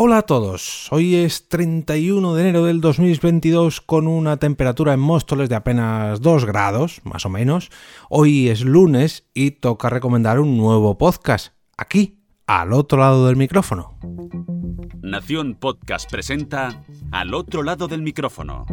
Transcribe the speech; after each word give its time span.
Hola 0.00 0.18
a 0.18 0.22
todos, 0.22 0.86
hoy 0.92 1.16
es 1.16 1.48
31 1.48 2.32
de 2.36 2.40
enero 2.40 2.64
del 2.64 2.80
2022 2.80 3.80
con 3.80 4.06
una 4.06 4.36
temperatura 4.36 4.92
en 4.92 5.00
Móstoles 5.00 5.48
de 5.48 5.56
apenas 5.56 6.20
2 6.20 6.44
grados, 6.44 7.00
más 7.02 7.26
o 7.26 7.28
menos. 7.28 7.68
Hoy 8.08 8.48
es 8.48 8.60
lunes 8.60 9.26
y 9.34 9.50
toca 9.50 9.90
recomendar 9.90 10.38
un 10.38 10.56
nuevo 10.56 10.96
podcast, 10.98 11.48
aquí, 11.76 12.20
al 12.46 12.74
otro 12.74 13.00
lado 13.00 13.26
del 13.26 13.34
micrófono. 13.34 13.98
Nación 15.02 15.56
Podcast 15.56 16.08
presenta 16.08 16.84
Al 17.10 17.34
otro 17.34 17.64
lado 17.64 17.88
del 17.88 18.02
micrófono, 18.02 18.66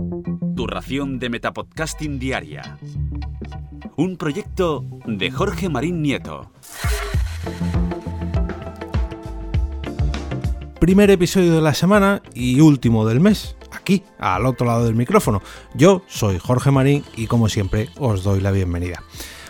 tu 0.56 0.68
ración 0.68 1.18
de 1.18 1.32
Metapodcasting 1.32 2.20
Diaria. 2.20 2.78
Un 3.96 4.18
proyecto 4.18 4.86
de 5.08 5.32
Jorge 5.32 5.70
Marín 5.70 6.04
Nieto. 6.04 6.52
Primer 10.86 11.10
episodio 11.10 11.56
de 11.56 11.62
la 11.62 11.74
semana 11.74 12.22
y 12.36 12.60
último 12.60 13.08
del 13.08 13.20
mes, 13.20 13.56
aquí, 13.72 14.04
al 14.20 14.46
otro 14.46 14.68
lado 14.68 14.86
del 14.86 14.94
micrófono. 14.94 15.42
Yo 15.74 16.04
soy 16.06 16.38
Jorge 16.38 16.70
Marín 16.70 17.04
y 17.16 17.26
como 17.26 17.50
siempre 17.50 17.90
os 17.98 18.24
doy 18.24 18.40
la 18.40 18.52
bienvenida. 18.52 19.02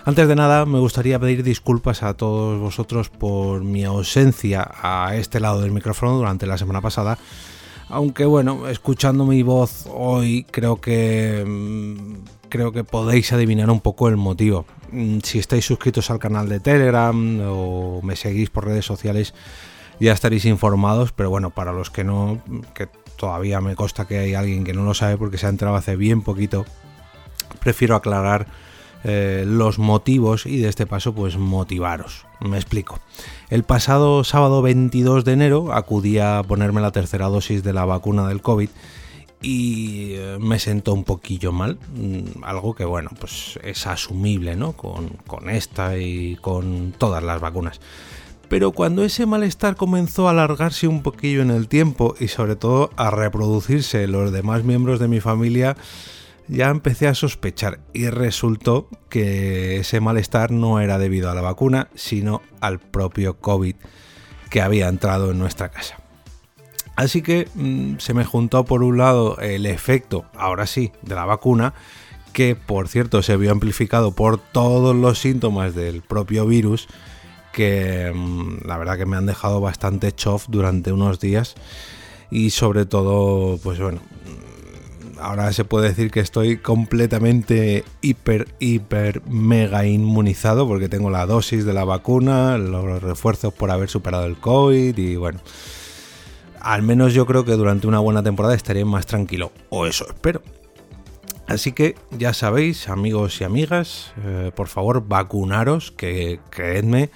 Antes 0.06 0.30
de 0.30 0.36
nada, 0.38 0.66
me 0.66 0.80
gustaría 0.80 1.20
pedir 1.20 1.44
disculpas 1.44 2.04
a 2.04 2.14
todos 2.14 2.62
vosotros 2.62 3.10
por 3.10 3.66
mi 3.66 3.84
ausencia 3.84 4.66
a 4.82 5.18
este 5.18 5.42
lado 5.42 5.60
del 5.60 5.74
micrófono 5.74 6.16
durante 6.16 6.48
la 6.48 6.58
semana 6.58 6.80
pasada. 6.80 7.18
Aunque 7.90 8.24
bueno, 8.24 8.70
escuchando 8.70 9.26
mi 9.26 9.44
voz 9.44 9.90
hoy 9.94 10.46
creo 10.50 10.80
que 10.80 11.44
mm, 11.46 12.48
creo 12.48 12.72
que 12.72 12.86
podéis 12.86 13.34
adivinar 13.34 13.70
un 13.70 13.82
poco 13.82 14.08
el 14.08 14.16
motivo. 14.16 14.66
Mm, 14.90 15.18
si 15.22 15.40
estáis 15.40 15.66
suscritos 15.66 16.10
al 16.10 16.20
canal 16.20 16.48
de 16.48 16.62
Telegram 16.62 17.42
o 17.46 18.00
me 18.04 18.16
seguís 18.16 18.50
por 18.50 18.64
redes 18.64 18.86
sociales, 18.86 19.34
ya 20.00 20.14
estaréis 20.14 20.46
informados, 20.46 21.12
pero 21.12 21.30
bueno, 21.30 21.50
para 21.50 21.72
los 21.72 21.90
que 21.90 22.04
no, 22.04 22.42
que 22.74 22.88
todavía 23.16 23.62
me 23.62 23.76
consta 23.76 24.06
que 24.06 24.20
hay 24.20 24.34
alguien 24.34 24.64
que 24.64 24.74
no 24.74 24.84
lo 24.84 24.94
sabe 24.94 25.18
porque 25.18 25.38
se 25.38 25.48
ha 25.48 25.50
entrado 25.50 25.76
hace 25.76 25.96
bien 25.96 26.22
poquito, 26.22 26.66
prefiero 27.60 27.96
aclarar 27.96 28.48
eh, 29.04 29.44
los 29.48 29.78
motivos 29.78 30.48
y 30.48 30.58
de 30.58 30.68
este 30.68 30.88
paso 30.88 31.14
pues 31.14 31.38
motivaros. 31.38 32.26
Me 32.42 32.58
explico. 32.58 33.00
El 33.50 33.64
pasado 33.64 34.24
sábado 34.24 34.62
22 34.64 35.24
de 35.26 35.34
enero 35.34 35.74
acudí 35.74 36.18
a 36.18 36.42
ponerme 36.42 36.82
la 36.82 36.92
tercera 36.92 37.28
dosis 37.28 37.64
de 37.64 37.74
la 37.74 37.86
vacuna 37.86 38.28
del 38.28 38.42
COVID 38.42 38.70
y 39.44 40.14
eh, 40.16 40.38
me 40.40 40.58
sentó 40.58 40.94
un 40.94 41.04
poquillo 41.04 41.52
mal, 41.52 41.78
mm, 41.94 42.44
algo 42.44 42.74
que 42.74 42.84
bueno, 42.84 43.12
pues 43.20 43.60
es 43.64 43.86
asumible, 43.86 44.56
¿no? 44.56 44.74
Con, 44.74 45.10
con 45.28 45.52
esta 45.52 45.98
y 46.00 46.36
con 46.38 46.94
todas 46.98 47.24
las 47.24 47.40
vacunas. 47.40 47.80
Pero 48.50 48.72
cuando 48.72 49.04
ese 49.04 49.26
malestar 49.26 49.76
comenzó 49.76 50.28
a 50.28 50.32
alargarse 50.32 50.88
un 50.88 51.02
poquillo 51.02 51.42
en 51.42 51.50
el 51.50 51.68
tiempo 51.68 52.16
y 52.20 52.28
sobre 52.28 52.56
todo 52.56 52.92
a 52.96 53.10
reproducirse 53.10 54.04
en 54.04 54.12
los 54.12 54.32
demás 54.32 54.64
miembros 54.64 55.00
de 55.00 55.08
mi 55.08 55.20
familia, 55.20 55.76
ya 56.48 56.70
empecé 56.70 57.08
a 57.08 57.16
sospechar 57.16 57.80
y 57.94 58.08
resultó 58.08 58.88
que 59.10 59.78
ese 59.78 60.00
malestar 60.00 60.52
no 60.52 60.80
era 60.80 61.00
debido 61.00 61.32
a 61.32 61.36
la 61.36 61.42
vacuna, 61.42 61.90
sino 61.96 62.42
al 62.62 62.80
propio 62.80 63.40
COVID 63.40 63.76
que 64.50 64.62
había 64.62 64.88
entrado 64.88 65.32
en 65.32 65.40
nuestra 65.40 65.70
casa. 65.70 65.98
Así 66.96 67.22
que 67.22 67.48
mm, 67.56 67.98
se 67.98 68.14
me 68.14 68.26
juntó 68.26 68.64
por 68.64 68.84
un 68.84 68.98
lado 68.98 69.38
el 69.40 69.66
efecto, 69.66 70.26
ahora 70.36 70.66
sí, 70.68 70.92
de 71.02 71.16
la 71.16 71.26
vacuna, 71.26 71.74
que 72.32 72.56
por 72.56 72.88
cierto 72.88 73.22
se 73.22 73.38
vio 73.38 73.52
amplificado 73.52 74.14
por 74.14 74.38
todos 74.38 74.96
los 74.96 75.20
síntomas 75.20 75.74
del 75.74 76.02
propio 76.02 76.46
virus, 76.46 76.88
que 77.56 78.12
mm, 78.14 78.68
la 78.68 78.78
verdad 78.78 78.98
que 78.98 79.06
me 79.06 79.16
han 79.16 79.26
dejado 79.26 79.62
bastante 79.62 80.12
chof 80.12 80.48
durante 80.50 80.92
unos 80.92 81.22
días 81.22 81.56
y 82.30 82.50
sobre 82.50 82.86
todo, 82.86 83.58
pues 83.64 83.80
bueno, 83.80 84.02
mm, 84.02 85.20
ahora 85.20 85.54
se 85.54 85.64
puede 85.64 85.88
decir 85.88 86.12
que 86.12 86.20
estoy 86.20 86.58
completamente 86.58 87.86
hiper, 88.02 88.50
hiper, 88.60 89.22
mega 89.26 89.86
inmunizado 89.86 90.68
porque 90.68 90.90
tengo 90.90 91.10
la 91.10 91.26
dosis 91.26 91.64
de 91.64 91.74
la 91.74 91.86
vacuna, 91.86 92.58
los 92.58 93.02
refuerzos 93.02 93.54
por 93.54 93.72
haber 93.72 93.90
superado 93.90 94.26
el 94.26 94.36
COVID 94.36 94.98
y 94.98 95.16
bueno, 95.16 95.40
al 96.60 96.82
menos 96.82 97.14
yo 97.14 97.26
creo 97.26 97.46
que 97.46 97.54
durante 97.54 97.88
una 97.88 98.00
buena 98.00 98.22
temporada 98.22 98.54
estaré 98.54 98.84
más 98.84 99.06
tranquilo, 99.06 99.54
o 99.70 99.86
eso 99.86 100.06
espero. 100.08 100.42
Así 101.48 101.72
que 101.72 101.96
ya 102.12 102.34
sabéis, 102.34 102.90
amigos 102.90 103.40
y 103.40 103.46
amigas, 103.46 104.12
eh, 104.26 104.52
por 104.54 104.68
favor 104.68 105.08
vacunaros, 105.08 105.92
que 105.92 106.40
creedme, 106.50 107.12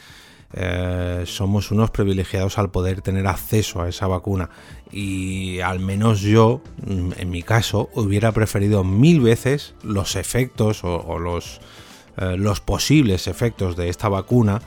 eh, 0.53 1.23
somos 1.27 1.71
unos 1.71 1.91
privilegiados 1.91 2.57
al 2.57 2.71
poder 2.71 3.01
tener 3.01 3.27
acceso 3.27 3.81
a 3.81 3.89
esa 3.89 4.07
vacuna 4.07 4.49
y 4.91 5.59
al 5.59 5.79
menos 5.79 6.21
yo, 6.21 6.61
mm, 6.85 7.11
en 7.17 7.29
mi 7.29 7.43
caso, 7.43 7.89
hubiera 7.93 8.31
preferido 8.31 8.83
mil 8.83 9.21
veces 9.21 9.75
los 9.83 10.15
efectos 10.15 10.83
o, 10.83 11.19
los, 11.19 11.61
eh, 12.17 12.35
los 12.37 12.61
posibles 12.61 13.27
efectos 13.27 13.75
de 13.75 13.89
esta 13.89 14.09
vacuna 14.09 14.61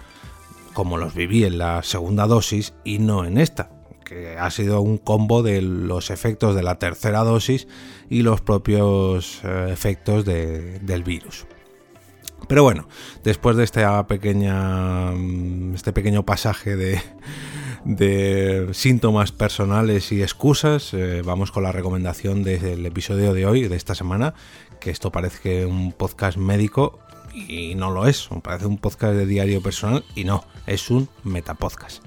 como 0.72 0.98
los 0.98 1.14
viví 1.14 1.44
en 1.44 1.58
la 1.58 1.82
segunda 1.82 2.26
dosis 2.26 2.74
y 2.84 2.98
no 2.98 3.24
en 3.24 3.36
esta, 3.36 3.70
que 4.04 4.38
ha 4.38 4.50
sido 4.50 4.80
un 4.80 4.98
combo 4.98 5.42
de 5.42 5.62
los 5.62 6.10
efectos 6.10 6.54
de 6.54 6.62
la 6.62 6.78
tercera 6.78 7.24
dosis 7.24 7.66
y 8.08 8.22
los 8.22 8.40
propios 8.40 9.40
eh, 9.44 9.68
efectos 9.70 10.24
del 10.24 11.02
virus. 11.02 11.46
Pero 12.52 12.64
bueno, 12.64 12.86
después 13.24 13.56
de 13.56 13.64
esta 13.64 14.06
pequeña, 14.06 15.12
mm, 15.12 15.74
este 15.74 15.94
pequeño 15.94 16.22
pasaje 16.26 16.76
de, 16.76 17.00
síntomas 18.74 19.32
personales 19.32 20.12
y 20.12 20.20
excusas, 20.20 20.92
eh, 20.92 21.22
vamos 21.24 21.50
con 21.50 21.62
la 21.62 21.72
recomendación 21.72 22.44
del 22.44 22.84
episodio 22.84 23.32
de 23.32 23.46
hoy, 23.46 23.68
de 23.68 23.76
esta 23.76 23.94
semana, 23.94 24.34
que 24.80 24.90
esto 24.90 25.10
parece 25.10 25.64
un 25.64 25.92
podcast 25.92 26.36
médico 26.36 26.98
y 27.32 27.74
no 27.74 27.90
lo 27.90 28.06
es, 28.06 28.28
parece 28.42 28.66
un 28.66 28.76
podcast 28.76 29.14
de 29.14 29.24
diario 29.24 29.62
personal 29.62 30.04
y 30.14 30.24
no, 30.24 30.44
es 30.66 30.90
un 30.90 31.08
metapodcast. 31.24 32.04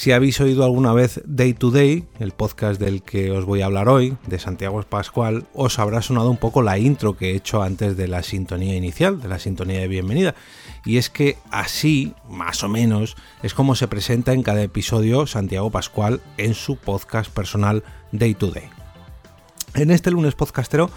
Si 0.00 0.12
habéis 0.12 0.40
oído 0.40 0.64
alguna 0.64 0.94
vez 0.94 1.20
Day 1.26 1.52
to 1.52 1.70
Day, 1.70 2.06
el 2.20 2.32
podcast 2.32 2.80
del 2.80 3.02
que 3.02 3.32
os 3.32 3.44
voy 3.44 3.60
a 3.60 3.66
hablar 3.66 3.90
hoy, 3.90 4.16
de 4.26 4.38
Santiago 4.38 4.82
Pascual, 4.82 5.44
os 5.52 5.78
habrá 5.78 6.00
sonado 6.00 6.30
un 6.30 6.38
poco 6.38 6.62
la 6.62 6.78
intro 6.78 7.18
que 7.18 7.32
he 7.32 7.36
hecho 7.36 7.62
antes 7.62 7.98
de 7.98 8.08
la 8.08 8.22
sintonía 8.22 8.74
inicial, 8.74 9.20
de 9.20 9.28
la 9.28 9.38
sintonía 9.38 9.78
de 9.78 9.88
bienvenida. 9.88 10.34
Y 10.86 10.96
es 10.96 11.10
que 11.10 11.36
así, 11.50 12.14
más 12.30 12.64
o 12.64 12.68
menos, 12.70 13.14
es 13.42 13.52
como 13.52 13.74
se 13.74 13.88
presenta 13.88 14.32
en 14.32 14.42
cada 14.42 14.62
episodio 14.62 15.26
Santiago 15.26 15.70
Pascual 15.70 16.22
en 16.38 16.54
su 16.54 16.76
podcast 16.76 17.30
personal 17.30 17.84
Day 18.10 18.32
to 18.32 18.46
Day. 18.46 18.70
En 19.74 19.90
este 19.90 20.10
lunes 20.10 20.34
podcastero 20.34 20.88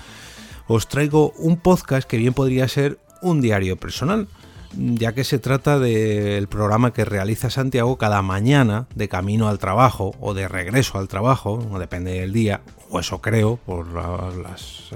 os 0.68 0.88
traigo 0.88 1.31
un 1.31 1.58
podcast 1.58 2.08
que 2.08 2.16
bien 2.16 2.34
podría 2.34 2.69
ser 2.69 3.00
un 3.22 3.42
diario 3.42 3.75
personal 3.75 4.30
ya 4.78 5.14
que 5.14 5.24
se 5.24 5.40
trata 5.40 5.80
del 5.80 6.48
programa 6.48 6.94
que 6.94 7.06
realiza 7.06 7.50
Santiago 7.50 7.98
cada 7.98 8.22
mañana 8.22 8.88
de 8.96 9.08
camino 9.08 9.48
al 9.48 9.60
trabajo 9.60 10.16
o 10.20 10.34
de 10.34 10.48
regreso 10.48 10.98
al 10.98 11.08
trabajo, 11.08 11.66
depende 11.80 12.20
del 12.20 12.34
día, 12.34 12.62
o 12.90 13.00
eso 13.00 13.22
creo, 13.22 13.58
por 13.58 13.88
eh, 13.88 14.96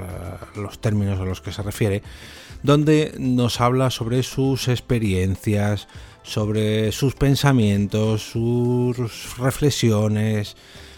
los 0.56 0.80
términos 0.80 1.20
a 1.20 1.26
los 1.26 1.42
que 1.42 1.52
se 1.52 1.64
refiere, 1.64 2.04
donde 2.64 3.14
nos 3.20 3.62
habla 3.62 3.90
sobre 3.90 4.24
sus 4.24 4.68
experiencias, 4.68 5.88
sobre 6.24 6.92
sus 6.92 7.16
pensamientos, 7.16 8.32
sus 8.32 9.38
reflexiones, 9.38 10.56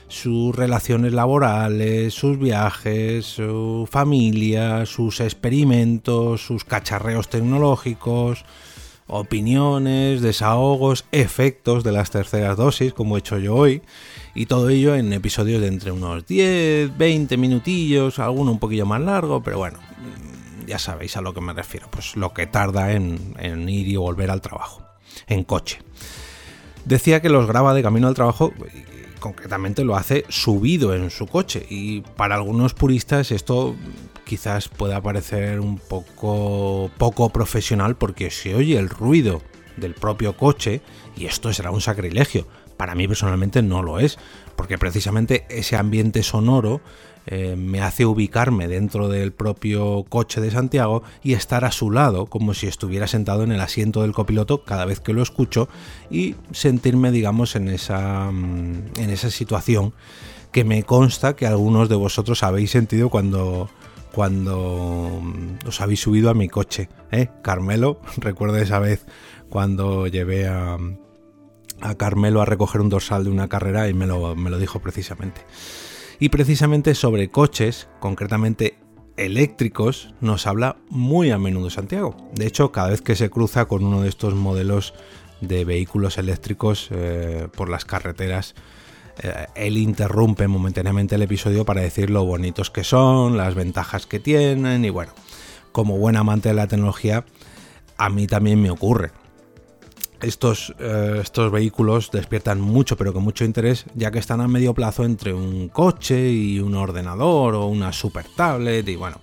sus 0.09 0.55
relaciones 0.55 1.13
laborales, 1.13 2.13
sus 2.13 2.37
viajes, 2.37 3.25
su 3.25 3.87
familia, 3.89 4.85
sus 4.85 5.21
experimentos, 5.21 6.45
sus 6.45 6.65
cacharreos 6.65 7.29
tecnológicos, 7.29 8.43
opiniones, 9.07 10.21
desahogos, 10.21 11.05
efectos 11.11 11.83
de 11.83 11.91
las 11.91 12.11
terceras 12.11 12.57
dosis, 12.57 12.93
como 12.93 13.15
he 13.15 13.19
hecho 13.19 13.37
yo 13.37 13.55
hoy, 13.55 13.81
y 14.35 14.47
todo 14.47 14.69
ello 14.69 14.95
en 14.95 15.13
episodios 15.13 15.61
de 15.61 15.67
entre 15.67 15.91
unos 15.91 16.25
10, 16.25 16.97
20 16.97 17.37
minutillos, 17.37 18.19
alguno 18.19 18.51
un 18.51 18.59
poquillo 18.59 18.85
más 18.85 19.01
largo, 19.01 19.41
pero 19.43 19.59
bueno, 19.59 19.79
ya 20.67 20.79
sabéis 20.79 21.17
a 21.17 21.21
lo 21.21 21.33
que 21.33 21.41
me 21.41 21.53
refiero, 21.53 21.87
pues 21.91 22.15
lo 22.15 22.33
que 22.33 22.47
tarda 22.47 22.93
en, 22.93 23.35
en 23.39 23.69
ir 23.69 23.87
y 23.87 23.95
volver 23.95 24.31
al 24.31 24.41
trabajo, 24.41 24.83
en 25.27 25.43
coche. 25.43 25.79
Decía 26.85 27.21
que 27.21 27.29
los 27.29 27.47
graba 27.47 27.73
de 27.73 27.83
camino 27.83 28.07
al 28.07 28.15
trabajo, 28.15 28.53
concretamente 29.19 29.83
lo 29.83 29.95
hace 29.95 30.25
subido 30.29 30.95
en 30.95 31.09
su 31.09 31.27
coche, 31.27 31.65
y 31.69 32.01
para 32.01 32.35
algunos 32.35 32.73
puristas 32.73 33.31
esto 33.31 33.75
quizás 34.25 34.69
pueda 34.69 35.01
parecer 35.01 35.59
un 35.59 35.77
poco 35.77 36.91
poco 36.97 37.29
profesional 37.29 37.95
porque 37.95 38.29
se 38.29 38.53
oye 38.53 38.77
el 38.77 38.89
ruido 38.89 39.41
del 39.77 39.93
propio 39.95 40.37
coche 40.37 40.81
y 41.15 41.25
esto 41.25 41.51
será 41.53 41.71
un 41.71 41.81
sacrilegio. 41.81 42.47
Para 42.79 42.95
mí 42.95 43.09
personalmente 43.09 43.61
no 43.61 43.83
lo 43.83 43.99
es, 43.99 44.17
porque 44.55 44.77
precisamente 44.77 45.45
ese 45.49 45.75
ambiente 45.75 46.23
sonoro 46.23 46.79
eh, 47.25 47.57
me 47.57 47.81
hace 47.81 48.05
ubicarme 48.05 48.69
dentro 48.69 49.09
del 49.09 49.33
propio 49.33 50.05
coche 50.07 50.39
de 50.39 50.49
Santiago 50.49 51.03
y 51.21 51.33
estar 51.33 51.65
a 51.65 51.73
su 51.73 51.91
lado, 51.91 52.27
como 52.27 52.53
si 52.53 52.67
estuviera 52.67 53.05
sentado 53.05 53.43
en 53.43 53.51
el 53.51 53.59
asiento 53.59 54.03
del 54.03 54.13
copiloto 54.13 54.63
cada 54.63 54.85
vez 54.85 55.01
que 55.01 55.11
lo 55.11 55.21
escucho 55.21 55.67
y 56.09 56.37
sentirme, 56.51 57.11
digamos, 57.11 57.57
en 57.57 57.67
esa, 57.67 58.31
mm, 58.31 58.93
en 58.97 59.09
esa 59.09 59.29
situación 59.29 59.93
que 60.53 60.63
me 60.63 60.83
consta 60.83 61.35
que 61.35 61.47
algunos 61.47 61.89
de 61.89 61.95
vosotros 61.95 62.43
habéis 62.43 62.71
sentido 62.71 63.09
cuando, 63.09 63.69
cuando 64.13 65.19
mm, 65.21 65.67
os 65.67 65.81
habéis 65.81 65.99
subido 65.99 66.29
a 66.29 66.33
mi 66.33 66.47
coche. 66.47 66.87
¿eh? 67.11 67.27
Carmelo, 67.41 67.99
recuerdo 68.19 68.55
esa 68.55 68.79
vez 68.79 69.05
cuando 69.49 70.07
llevé 70.07 70.47
a, 70.47 70.77
a 71.81 71.95
Carmelo 71.95 72.41
a 72.41 72.45
recoger 72.45 72.81
un 72.81 72.89
dorsal 72.89 73.23
de 73.23 73.29
una 73.29 73.47
carrera 73.47 73.87
y 73.89 73.93
me 73.93 74.05
lo, 74.05 74.35
me 74.35 74.49
lo 74.49 74.57
dijo 74.57 74.79
precisamente. 74.79 75.41
Y 76.19 76.29
precisamente 76.29 76.95
sobre 76.95 77.29
coches, 77.29 77.87
concretamente 77.99 78.77
eléctricos, 79.15 80.13
nos 80.21 80.47
habla 80.47 80.77
muy 80.89 81.31
a 81.31 81.37
menudo 81.37 81.69
Santiago. 81.69 82.15
De 82.33 82.47
hecho, 82.47 82.71
cada 82.71 82.89
vez 82.89 83.01
que 83.01 83.15
se 83.15 83.29
cruza 83.29 83.65
con 83.65 83.83
uno 83.83 84.01
de 84.01 84.09
estos 84.09 84.35
modelos 84.35 84.93
de 85.41 85.65
vehículos 85.65 86.17
eléctricos 86.17 86.89
eh, 86.91 87.47
por 87.55 87.69
las 87.69 87.85
carreteras, 87.85 88.55
eh, 89.21 89.47
él 89.55 89.77
interrumpe 89.77 90.47
momentáneamente 90.47 91.15
el 91.15 91.21
episodio 91.21 91.65
para 91.65 91.81
decir 91.81 92.09
lo 92.09 92.25
bonitos 92.25 92.69
que 92.69 92.83
son, 92.83 93.37
las 93.37 93.55
ventajas 93.55 94.05
que 94.05 94.19
tienen 94.19 94.83
y 94.85 94.89
bueno, 94.89 95.13
como 95.71 95.97
buen 95.97 96.15
amante 96.15 96.49
de 96.49 96.55
la 96.55 96.67
tecnología, 96.67 97.25
a 97.97 98.09
mí 98.09 98.27
también 98.27 98.61
me 98.61 98.71
ocurre 98.71 99.11
estos, 100.21 100.73
eh, 100.79 101.19
estos 101.21 101.51
vehículos 101.51 102.11
despiertan 102.11 102.61
mucho, 102.61 102.97
pero 102.97 103.13
con 103.13 103.23
mucho 103.23 103.45
interés, 103.45 103.85
ya 103.95 104.11
que 104.11 104.19
están 104.19 104.41
a 104.41 104.47
medio 104.47 104.73
plazo 104.73 105.05
entre 105.05 105.33
un 105.33 105.69
coche 105.69 106.31
y 106.31 106.59
un 106.59 106.75
ordenador 106.75 107.55
o 107.55 107.67
una 107.67 107.91
super 107.93 108.25
tablet. 108.35 108.87
Y 108.87 108.95
bueno, 108.95 109.21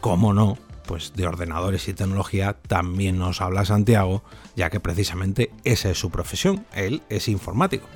cómo 0.00 0.34
no, 0.34 0.58
pues 0.86 1.12
de 1.14 1.26
ordenadores 1.26 1.88
y 1.88 1.94
tecnología 1.94 2.56
también 2.66 3.18
nos 3.18 3.40
habla 3.40 3.64
Santiago, 3.64 4.22
ya 4.56 4.70
que 4.70 4.80
precisamente 4.80 5.50
esa 5.64 5.90
es 5.90 5.98
su 5.98 6.10
profesión, 6.10 6.66
él 6.74 7.02
es 7.08 7.28
informático. 7.28 7.86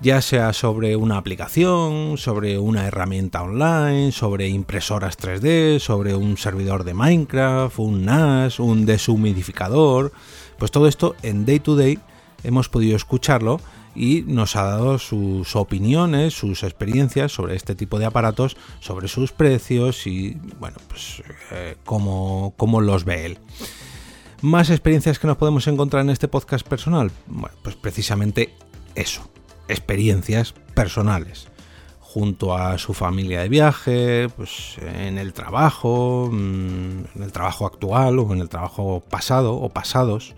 Ya 0.00 0.20
sea 0.20 0.52
sobre 0.52 0.94
una 0.94 1.16
aplicación, 1.16 2.18
sobre 2.18 2.58
una 2.58 2.86
herramienta 2.86 3.42
online, 3.42 4.12
sobre 4.12 4.48
impresoras 4.48 5.18
3D, 5.18 5.78
sobre 5.78 6.14
un 6.14 6.36
servidor 6.36 6.84
de 6.84 6.92
Minecraft, 6.92 7.78
un 7.78 8.04
NAS, 8.04 8.60
un 8.60 8.84
deshumidificador, 8.84 10.12
pues 10.58 10.70
todo 10.70 10.86
esto 10.86 11.16
en 11.22 11.46
Day 11.46 11.60
to 11.60 11.76
Day 11.76 11.98
hemos 12.44 12.68
podido 12.68 12.94
escucharlo 12.94 13.60
y 13.96 14.22
nos 14.26 14.56
ha 14.56 14.64
dado 14.64 14.98
sus 14.98 15.56
opiniones, 15.56 16.34
sus 16.34 16.62
experiencias 16.62 17.32
sobre 17.32 17.56
este 17.56 17.74
tipo 17.74 17.98
de 17.98 18.04
aparatos, 18.04 18.56
sobre 18.80 19.08
sus 19.08 19.32
precios 19.32 20.06
y, 20.06 20.36
bueno, 20.60 20.76
pues 20.88 21.22
eh, 21.52 21.76
cómo, 21.84 22.80
los 22.82 23.04
ve 23.04 23.26
él. 23.26 23.38
Más 24.42 24.68
experiencias 24.68 25.18
que 25.18 25.26
nos 25.26 25.38
podemos 25.38 25.66
encontrar 25.66 26.02
en 26.02 26.10
este 26.10 26.28
podcast 26.28 26.66
personal. 26.66 27.10
Bueno, 27.26 27.56
pues 27.62 27.74
precisamente 27.74 28.54
eso, 28.94 29.30
experiencias 29.68 30.54
personales. 30.74 31.48
Junto 32.00 32.56
a 32.56 32.78
su 32.78 32.94
familia 32.94 33.42
de 33.42 33.48
viaje, 33.48 34.28
pues 34.36 34.76
en 34.80 35.18
el 35.18 35.32
trabajo, 35.32 36.30
mm, 36.32 37.16
en 37.16 37.22
el 37.22 37.32
trabajo 37.32 37.66
actual 37.66 38.18
o 38.18 38.32
en 38.32 38.40
el 38.40 38.48
trabajo 38.48 39.02
pasado 39.08 39.54
o 39.54 39.68
pasados 39.68 40.34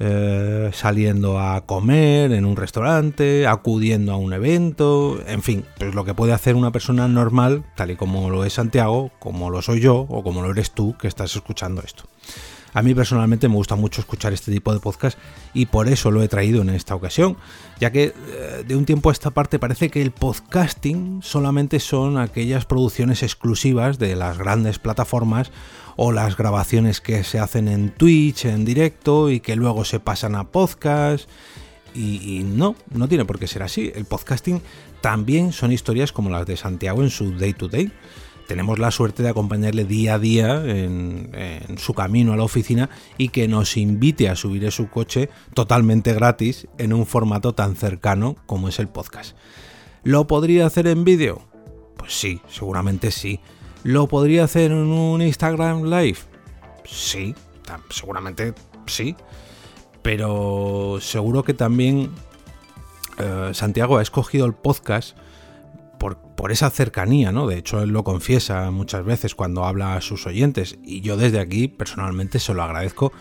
eh, 0.00 0.70
saliendo 0.72 1.38
a 1.38 1.60
comer 1.60 2.32
en 2.32 2.44
un 2.44 2.56
restaurante, 2.56 3.46
acudiendo 3.46 4.12
a 4.12 4.16
un 4.16 4.32
evento, 4.32 5.20
en 5.26 5.40
fin, 5.42 5.64
pues 5.78 5.94
lo 5.94 6.04
que 6.04 6.14
puede 6.14 6.32
hacer 6.32 6.56
una 6.56 6.72
persona 6.72 7.06
normal, 7.06 7.64
tal 7.76 7.92
y 7.92 7.96
como 7.96 8.28
lo 8.28 8.44
es 8.44 8.54
Santiago, 8.54 9.12
como 9.20 9.50
lo 9.50 9.62
soy 9.62 9.80
yo 9.80 9.98
o 10.08 10.24
como 10.24 10.42
lo 10.42 10.50
eres 10.50 10.72
tú 10.72 10.96
que 10.98 11.06
estás 11.06 11.36
escuchando 11.36 11.80
esto. 11.80 12.04
A 12.74 12.82
mí 12.82 12.92
personalmente 12.92 13.48
me 13.48 13.54
gusta 13.54 13.76
mucho 13.76 14.00
escuchar 14.00 14.32
este 14.32 14.50
tipo 14.50 14.74
de 14.74 14.80
podcast 14.80 15.16
y 15.54 15.66
por 15.66 15.88
eso 15.88 16.10
lo 16.10 16.22
he 16.22 16.28
traído 16.28 16.60
en 16.60 16.70
esta 16.70 16.96
ocasión, 16.96 17.36
ya 17.78 17.92
que 17.92 18.06
eh, 18.06 18.64
de 18.66 18.76
un 18.76 18.84
tiempo 18.84 19.08
a 19.08 19.12
esta 19.12 19.30
parte 19.30 19.60
parece 19.60 19.90
que 19.90 20.02
el 20.02 20.10
podcasting 20.10 21.20
solamente 21.22 21.78
son 21.78 22.18
aquellas 22.18 22.66
producciones 22.66 23.22
exclusivas 23.22 24.00
de 24.00 24.16
las 24.16 24.38
grandes 24.38 24.80
plataformas 24.80 25.52
o 25.94 26.10
las 26.10 26.36
grabaciones 26.36 27.00
que 27.00 27.22
se 27.22 27.38
hacen 27.38 27.68
en 27.68 27.90
Twitch 27.90 28.44
en 28.44 28.64
directo 28.64 29.30
y 29.30 29.38
que 29.38 29.54
luego 29.54 29.84
se 29.84 30.00
pasan 30.00 30.34
a 30.34 30.50
podcast. 30.50 31.28
Y, 31.96 32.42
no, 32.44 32.74
no 32.90 33.06
tiene 33.06 33.24
por 33.24 33.38
qué 33.38 33.46
ser 33.46 33.62
así. 33.62 33.92
El 33.94 34.04
podcasting 34.04 34.60
también 35.00 35.52
son 35.52 35.70
historias 35.70 36.10
como 36.10 36.28
las 36.28 36.44
de 36.44 36.56
Santiago 36.56 37.04
en 37.04 37.10
su 37.10 37.38
day 37.38 37.52
to 37.52 37.68
day 37.68 37.92
tenemos 38.46 38.78
la 38.78 38.90
suerte 38.90 39.22
de 39.22 39.30
acompañarle 39.30 39.84
día 39.84 40.14
a 40.14 40.18
día 40.18 40.62
en, 40.64 41.30
su 41.78 41.94
camino 41.94 42.32
a 42.32 42.36
la 42.36 42.44
oficina 42.44 42.90
y 43.18 43.28
que 43.28 43.48
nos 43.48 43.76
invite 43.76 44.28
a 44.28 44.36
subir 44.36 44.66
a 44.66 44.70
su 44.70 44.88
coche 44.88 45.30
totalmente 45.54 46.12
gratis 46.12 46.68
en 46.78 46.92
un 46.92 47.06
formato 47.06 47.54
tan 47.54 47.76
cercano 47.76 48.36
como 48.46 48.68
es 48.68 48.78
el 48.78 48.88
podcast. 48.88 49.36
¿Lo 50.02 50.26
podría 50.26 50.66
hacer 50.66 50.86
en 50.86 51.04
vídeo? 51.04 51.42
Pues 51.96 52.12
sí, 52.12 52.40
seguramente 52.48 53.10
sí. 53.10 53.40
¿Lo 53.82 54.08
podría 54.08 54.44
hacer 54.44 54.70
en 54.70 54.88
un 54.88 55.22
Instagram 55.22 55.84
Live? 55.84 56.18
Sí, 56.84 57.34
seguramente 57.90 58.54
sí. 58.86 59.16
Pero 60.02 60.98
seguro 61.00 61.44
que 61.44 61.54
también 61.54 62.10
eh, 63.18 63.50
Santiago 63.54 63.98
ha 63.98 64.02
escogido 64.02 64.44
el 64.46 64.52
podcast 64.52 65.16
por, 66.36 66.52
esa 66.52 66.68
cercanía, 66.68 67.32
¿no? 67.32 67.46
De 67.46 67.56
hecho, 67.56 67.82
él 67.82 67.90
lo 67.90 68.04
confiesa 68.04 68.70
muchas 68.70 69.04
veces 69.04 69.34
cuando 69.34 69.64
habla 69.64 69.96
a 69.96 70.02
sus 70.02 70.26
oyentes 70.26 70.78
y 70.84 71.00
yo 71.00 71.16
desde 71.16 71.40
aquí 71.40 71.68
personalmente 71.68 72.38
se 72.38 72.52
lo 72.52 72.62
agradezco 72.62 73.12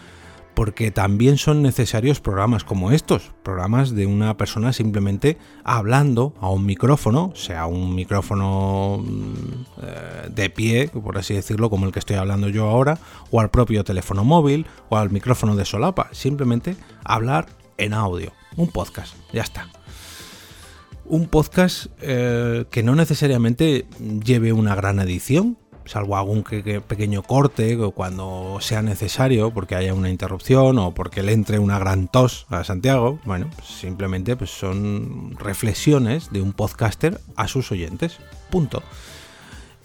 porque 0.53 0.91
también 0.91 1.37
son 1.37 1.61
necesarios 1.61 2.19
programas 2.19 2.63
como 2.63 2.91
estos, 2.91 3.31
programas 3.41 3.95
de 3.95 4.05
una 4.05 4.35
persona 4.35 4.73
simplemente 4.73 5.37
hablando 5.63 6.33
a 6.41 6.49
un 6.49 6.65
micrófono, 6.65 7.31
sea 7.33 7.65
un 7.65 7.95
micrófono 7.95 9.01
mm, 9.03 9.33
eh, 9.81 10.29
de 10.29 10.49
pie, 10.49 10.89
por 10.89 11.17
así 11.17 11.33
decirlo, 11.33 11.69
como 11.69 11.85
el 11.85 11.91
que 11.91 11.99
estoy 11.99 12.17
hablando 12.17 12.49
yo 12.49 12.69
ahora, 12.69 12.99
o 13.31 13.39
al 13.39 13.49
propio 13.49 13.83
teléfono 13.83 14.25
móvil, 14.25 14.67
o 14.89 14.97
al 14.97 15.09
micrófono 15.09 15.55
de 15.55 15.65
solapa, 15.65 16.09
simplemente 16.11 16.75
hablar 17.03 17.47
en 17.77 17.93
audio, 17.93 18.33
un 18.57 18.67
podcast, 18.67 19.15
ya 19.31 19.41
está 19.41 19.67
un 21.13 21.27
podcast 21.27 21.85
eh, 22.01 22.65
que 22.71 22.81
no 22.81 22.95
necesariamente 22.95 23.85
lleve 23.99 24.51
una 24.51 24.73
gran 24.73 24.99
edición, 24.99 25.59
salvo 25.85 26.17
algún 26.17 26.41
pequeño 26.41 27.21
corte 27.21 27.77
cuando 27.93 28.57
sea 28.61 28.81
necesario 28.81 29.53
porque 29.53 29.75
haya 29.75 29.93
una 29.93 30.09
interrupción 30.09 30.79
o 30.79 30.95
porque 30.95 31.21
le 31.21 31.33
entre 31.33 31.59
una 31.59 31.77
gran 31.77 32.07
tos 32.07 32.47
a 32.49 32.63
Santiago. 32.63 33.19
Bueno, 33.25 33.47
pues 33.55 33.67
simplemente 33.67 34.35
pues 34.35 34.49
son 34.49 35.35
reflexiones 35.37 36.31
de 36.31 36.41
un 36.41 36.51
podcaster 36.51 37.21
a 37.35 37.47
sus 37.47 37.71
oyentes. 37.71 38.17
Punto. 38.49 38.81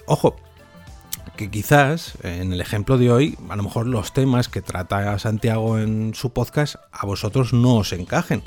Ojo, 0.06 0.34
que 1.36 1.50
quizás 1.50 2.14
en 2.22 2.54
el 2.54 2.62
ejemplo 2.62 2.96
de 2.96 3.12
hoy, 3.12 3.38
a 3.50 3.56
lo 3.56 3.64
mejor 3.64 3.86
los 3.86 4.14
temas 4.14 4.48
que 4.48 4.62
trata 4.62 5.18
Santiago 5.18 5.78
en 5.78 6.14
su 6.14 6.30
podcast 6.30 6.76
a 6.90 7.04
vosotros 7.04 7.52
no 7.52 7.74
os 7.74 7.92
encajen 7.92 8.44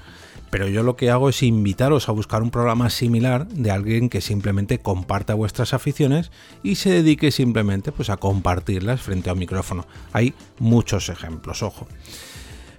pero 0.52 0.68
yo 0.68 0.84
lo 0.84 0.98
que 0.98 1.10
hago 1.10 1.30
es 1.30 1.42
invitaros 1.42 2.10
a 2.10 2.12
buscar 2.12 2.44
un 2.44 2.52
programa 2.52 2.90
similar 2.90 3.48
de 3.48 3.72
alguien 3.72 4.10
que 4.10 4.22
simplemente 4.22 4.80
comparta 4.80 5.34
vuestras 5.34 5.74
aficiones 5.74 6.30
y 6.62 6.76
se 6.76 6.92
dedique 6.92 7.32
simplemente 7.32 7.92
pues, 7.92 8.10
a 8.10 8.18
compartirlas 8.18 9.02
frente 9.02 9.30
a 9.30 9.34
un 9.34 9.40
micrófono. 9.40 9.88
Hay 10.12 10.34
muchos 10.60 11.10
ejemplos, 11.10 11.64
ojo. 11.64 11.88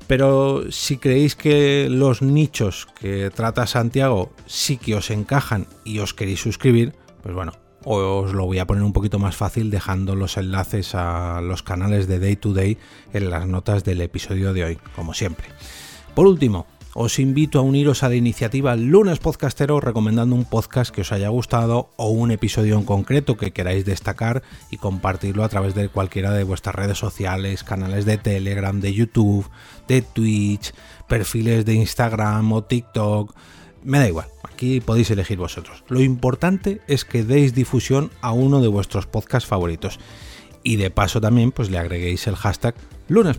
Pero 0.06 0.70
si 0.70 0.98
creéis 0.98 1.34
que 1.34 1.88
los 1.88 2.20
nichos 2.20 2.86
que 3.00 3.30
trata 3.30 3.66
Santiago 3.66 4.30
sí 4.46 4.76
que 4.76 4.94
os 4.94 5.10
encajan 5.10 5.66
y 5.84 6.00
os 6.00 6.12
queréis 6.12 6.40
suscribir, 6.40 6.92
pues 7.22 7.34
bueno, 7.34 7.52
os 7.84 8.34
lo 8.34 8.44
voy 8.44 8.58
a 8.58 8.66
poner 8.66 8.82
un 8.82 8.92
poquito 8.92 9.18
más 9.18 9.34
fácil 9.34 9.70
dejando 9.70 10.14
los 10.14 10.36
enlaces 10.36 10.94
a 10.94 11.40
los 11.40 11.62
canales 11.62 12.06
de 12.06 12.18
Day 12.18 12.36
to 12.36 12.52
Day 12.52 12.76
en 13.14 13.30
las 13.30 13.46
notas 13.46 13.84
del 13.84 14.02
episodio 14.02 14.52
de 14.52 14.64
hoy, 14.64 14.78
como 14.94 15.14
siempre. 15.14 15.46
Por 16.14 16.26
último, 16.26 16.66
os 16.94 17.18
invito 17.18 17.58
a 17.58 17.62
uniros 17.62 18.02
a 18.02 18.08
la 18.08 18.16
iniciativa 18.16 18.76
Lunes 18.76 19.18
Podcastero 19.18 19.80
recomendando 19.80 20.36
un 20.36 20.44
podcast 20.44 20.94
que 20.94 21.00
os 21.00 21.12
haya 21.12 21.28
gustado 21.28 21.90
o 21.96 22.10
un 22.10 22.30
episodio 22.30 22.76
en 22.76 22.84
concreto 22.84 23.36
que 23.36 23.52
queráis 23.52 23.86
destacar 23.86 24.42
y 24.70 24.76
compartirlo 24.76 25.42
a 25.42 25.48
través 25.48 25.74
de 25.74 25.88
cualquiera 25.88 26.32
de 26.32 26.44
vuestras 26.44 26.74
redes 26.74 26.98
sociales, 26.98 27.64
canales 27.64 28.04
de 28.04 28.18
Telegram, 28.18 28.78
de 28.78 28.92
YouTube, 28.92 29.48
de 29.88 30.02
Twitch, 30.02 30.74
perfiles 31.08 31.64
de 31.64 31.74
Instagram 31.74 32.52
o 32.52 32.62
TikTok. 32.62 33.34
Me 33.84 33.98
da 33.98 34.08
igual, 34.08 34.28
aquí 34.42 34.80
podéis 34.80 35.10
elegir 35.10 35.38
vosotros. 35.38 35.84
Lo 35.88 36.02
importante 36.02 36.82
es 36.88 37.06
que 37.06 37.24
deis 37.24 37.54
difusión 37.54 38.10
a 38.20 38.32
uno 38.32 38.60
de 38.60 38.68
vuestros 38.68 39.06
podcasts 39.06 39.48
favoritos. 39.48 39.98
Y 40.62 40.76
de 40.76 40.90
paso 40.90 41.20
también 41.20 41.52
pues 41.52 41.70
le 41.70 41.78
agreguéis 41.78 42.26
el 42.26 42.36
hashtag 42.36 42.74
Lunes 43.08 43.38